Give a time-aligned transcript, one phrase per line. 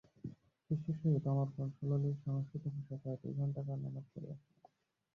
[0.63, 4.61] শিষ্যের সহিত অনর্গল সুললিত সংস্কৃত ভাষায় প্রায় দু-ঘণ্টা কাল আলাপ করিয়াছিলেন।